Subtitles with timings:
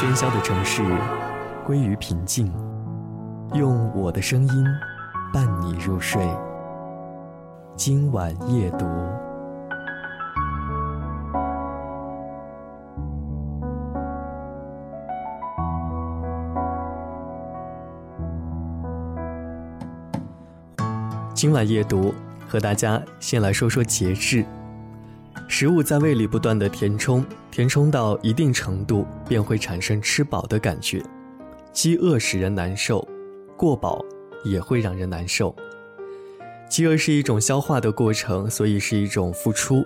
[0.00, 0.82] 喧嚣的城市
[1.66, 2.50] 归于平静，
[3.52, 4.64] 用我的声音
[5.30, 6.26] 伴你入睡。
[7.76, 8.86] 今晚夜读，
[21.34, 22.14] 今晚夜读，
[22.48, 24.46] 和大家先来说说节制。
[25.60, 31.02] 食物在胃里不断的填充，填充到一定程度，便会产生吃饱的感觉。
[31.70, 33.06] 饥饿使人难受，
[33.58, 34.02] 过饱
[34.42, 35.54] 也会让人难受。
[36.66, 39.82] 饥饿是一种消化的过程，所以是一种付出；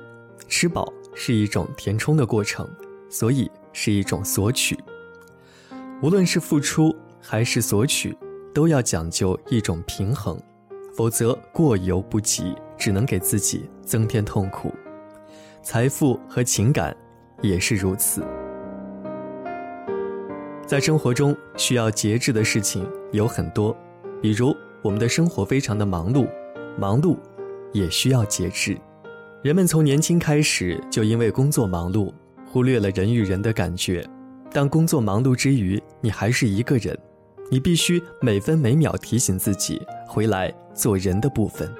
[0.46, 2.70] 吃饱是一种填充的过程，
[3.10, 4.78] 所以是一种索取。
[6.00, 8.16] 无论是付出还是索取，
[8.54, 10.41] 都要讲究一种平衡，
[10.94, 14.72] 否则过犹不及，只能给自己增添痛苦。
[15.64, 16.95] 财富和情感
[17.41, 18.22] 也是如此。
[20.66, 23.75] 在生活中需要节制的事情有很多，
[24.20, 26.28] 比如我们的生活非常的忙碌，
[26.78, 27.16] 忙碌
[27.72, 28.78] 也需要节制。
[29.42, 32.12] 人们从年轻开始就因为工作忙碌，
[32.47, 34.06] 忽略了人与人的感觉。
[34.53, 36.97] 但工作忙碌之余，你还是一个人，
[37.50, 41.72] 你必须每分每秒提醒自己回来做人的部分。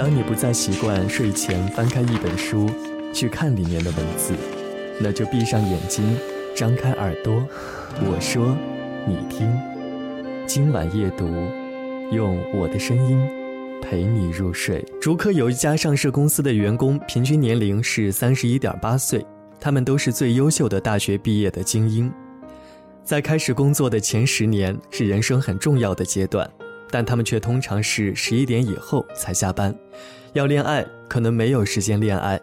[0.00, 2.70] 当你不再习惯睡前翻开一本书，
[3.12, 4.32] 去看里面的文字，
[4.98, 6.16] 那就闭上眼睛，
[6.56, 7.46] 张开耳朵，
[8.00, 8.56] 我说，
[9.06, 9.46] 你听。
[10.46, 11.28] 今晚夜读，
[12.12, 13.20] 用我的声音
[13.82, 14.82] 陪你入睡。
[15.02, 19.22] 竹科有一家上市公司的员工平均年龄是三十一点八岁，
[19.60, 22.10] 他们都是最优秀的大学毕业的精英。
[23.04, 26.50] 在开始工作的前十年是人生很重要的阶段。
[26.90, 29.74] 但他们却通常是十一点以后才下班，
[30.32, 32.40] 要恋爱可能没有时间恋爱，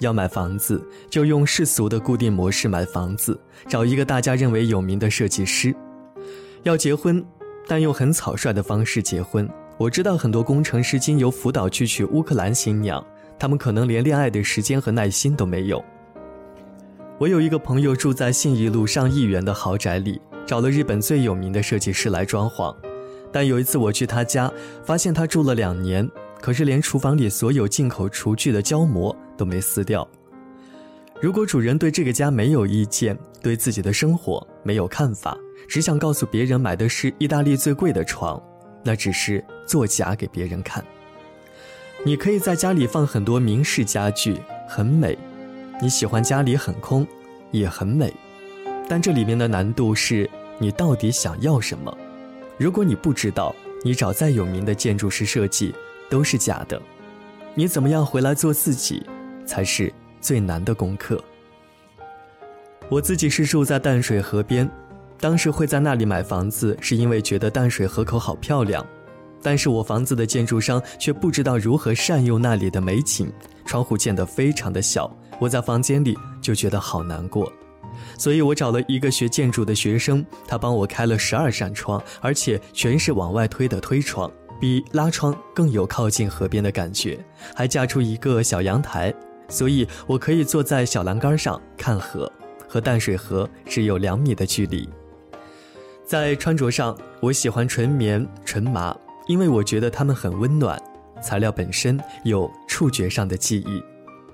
[0.00, 3.38] 要买房子就用世俗的固定模式买房子，
[3.68, 5.74] 找一个大家认为有名的设计师，
[6.62, 7.24] 要结婚，
[7.66, 9.48] 但用很草率的方式结婚。
[9.78, 13.04] 我知道很多工程师经由辅导去娶乌克兰新娘，
[13.38, 15.84] 他们可能连恋爱的时间和耐心都没有。
[17.18, 22.74] 我有一个朋友住在信义路上亿元的豪宅里，找了日本最有名的设计师来装潢。
[23.36, 24.50] 但有一次我去他家，
[24.82, 26.10] 发现他住了两年，
[26.40, 30.08] 可是连厨房里所有进口厨具的胶膜都没撕掉。
[31.20, 35.36] 如果主人对这个家没有意见，对自己的生活没有看法，
[35.68, 38.42] 只想告诉别人买的是意大利最贵的床，
[38.82, 40.82] 那只是作假给别人看。
[42.06, 45.14] 你可以在家里放很多名式家具，很美；
[45.82, 47.06] 你喜欢家里很空，
[47.50, 48.10] 也很美。
[48.88, 50.26] 但这里面的难度是
[50.58, 51.94] 你到底想要什么。
[52.58, 55.74] 如果你不知道，你找再有名的建筑师设计
[56.08, 56.80] 都是假的。
[57.54, 59.04] 你怎么样回来做自己，
[59.44, 61.22] 才是最难的功课。
[62.88, 64.68] 我自己是住在淡水河边，
[65.20, 68.84] 当时会在那里买房子，是因为觉得淡水河口好漂亮。
[69.42, 73.30] 但是我房子的建筑商却不知道如何善用那里的美景，
[73.64, 77.52] 窗户建得非常的小，我在房间里就觉得好难过。
[78.18, 84.30] 所以我找了一个学建筑的学生，他帮我开了十二扇窗，而且全是往外推的推窗，
[84.60, 87.18] 比拉窗更有靠近河边的感觉，
[87.54, 89.12] 还架出一个小阳台，
[89.48, 92.30] 所以我可以坐在小栏杆上看河，
[92.68, 94.88] 和淡水河只有两米的距离。
[96.04, 98.96] 在穿着上，我喜欢纯棉、纯麻，
[99.26, 100.80] 因为我觉得它们很温暖，
[101.20, 103.82] 材料本身有触觉上的记忆，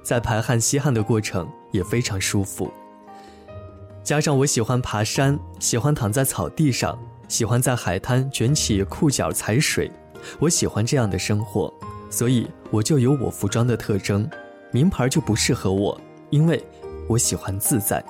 [0.03, 2.71] 在排汗吸汗的过程也非常舒服。
[4.03, 6.99] 加上我喜欢爬山，喜欢躺在草地上，
[7.29, 9.91] 喜欢在海滩卷起裤脚踩水，
[10.41, 11.73] 我喜欢这样的生活，
[12.11, 14.29] 所以我就有我服装的特征。
[14.73, 15.99] 名牌就不适合我，
[16.31, 16.63] 因为
[17.07, 18.05] 我喜欢自在。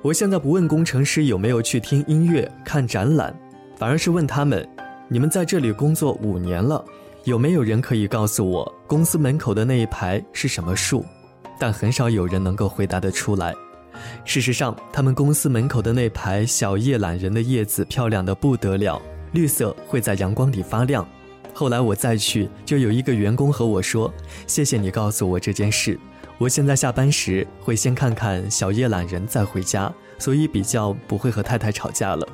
[0.00, 3.36] 我现在不问工程师有没有去听音乐、看展览，
[3.76, 4.66] 反而是问他们：
[5.08, 6.82] 你们在这里工作五年了，
[7.24, 11.04] 有没有人可以告诉我公司门口的那一排是什么树？
[11.58, 13.52] 但很少有人能够回答得出来。
[14.24, 19.00] 事实上，他们公司门口的那排小叶懒人的叶子漂亮的不得了，
[19.32, 21.06] 绿色会在阳光里发亮。
[21.54, 24.12] 后来我再去，就有一个员工和我说
[24.46, 25.98] ：“谢谢你告诉我这件事。
[26.38, 32.26] 我现在下班时会先看看小叶懒人再回家，所以比较不会和太太吵架了。”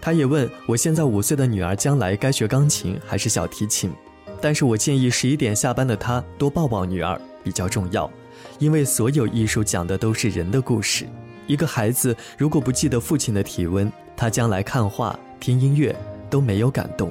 [0.00, 3.92] 他也问我现在五岁的女儿将来该学钢琴还是小提琴，
[4.40, 8.10] 但是我建议十一点下班的他多抱抱女儿比较重要。
[8.58, 11.06] 因为所有艺术讲的都是人的故事。
[11.46, 15.94] 一个孩子如果不记得父亲的体温，他将来看画、听音乐
[16.28, 17.10] 都没有感动。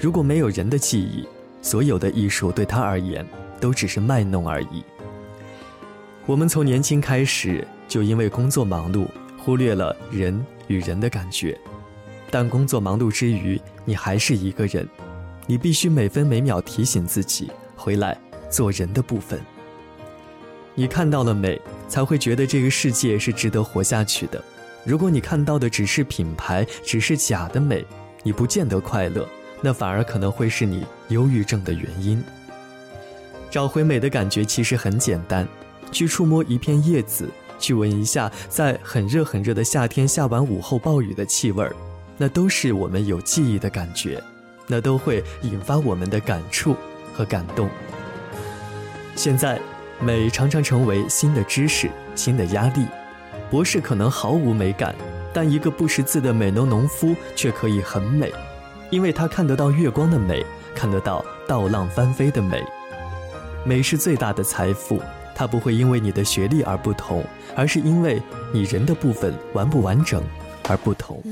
[0.00, 1.26] 如果没有人的记忆，
[1.62, 3.26] 所有的艺术对他而言
[3.60, 4.82] 都只是卖弄而已。
[6.26, 9.06] 我们从年轻开始就因为工作忙碌，
[9.38, 11.58] 忽略了人与人的感觉。
[12.28, 14.88] 但工作忙碌之余，你还是一个人，
[15.46, 18.18] 你必须每分每秒提醒自己回来
[18.50, 19.40] 做人的部分。
[20.78, 21.58] 你看到了美，
[21.88, 24.44] 才会觉得这个世界是值得活下去的。
[24.84, 27.82] 如果你看到的只是品牌，只是假的美，
[28.22, 29.26] 你不见得快乐，
[29.62, 32.22] 那反而可能会是你忧郁症的原因。
[33.50, 35.48] 找回美的感觉其实很简单，
[35.90, 37.26] 去触摸一片叶子，
[37.58, 41.74] 去闻一下在很热很热的夏天下完午后暴雨的气味儿，
[42.18, 44.22] 那都是我们有记忆的感觉，
[44.66, 46.76] 那都会引发我们的感触
[47.14, 47.66] 和感动。
[49.14, 49.58] 现在。
[49.98, 52.86] 美常常成为新的知识、新的压力。
[53.50, 54.94] 博士可能毫无美感，
[55.32, 58.32] 但一个不识字的美农农夫却可以很美，
[58.90, 60.44] 因为他看得到月光的美，
[60.74, 62.62] 看得到稻浪翻飞的美。
[63.64, 65.00] 美是最大的财富，
[65.34, 68.20] 它不会因为你的学历而不同，而是因为
[68.52, 70.22] 你人的部分完不完整
[70.68, 71.22] 而不同。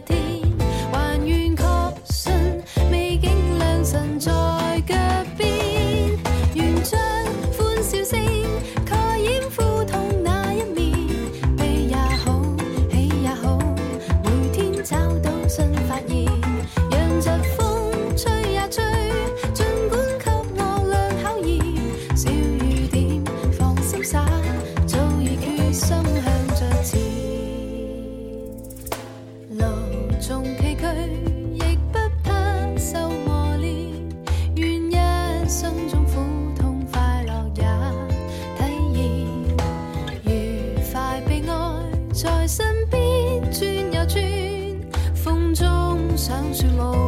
[0.00, 0.47] 听。
[46.52, 47.07] 雪路。